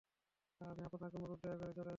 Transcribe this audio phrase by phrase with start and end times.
[0.61, 1.89] আমি আপনাকে অনুরোধ, দয়া করে চলে যান।